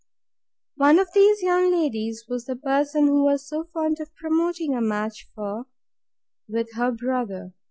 One 0.77 0.97
of 0.97 1.13
these 1.13 1.43
young 1.43 1.69
ladies 1.71 2.23
was 2.27 2.45
the 2.45 2.55
person 2.55 3.05
she 3.05 3.11
was 3.11 3.47
so 3.47 3.65
fond 3.71 3.99
of 3.99 4.15
promoting 4.15 4.73
a 4.73 4.81
match 4.81 5.27
for, 5.35 5.67
with 6.49 6.71
her 6.73 6.91
brother. 6.91 7.53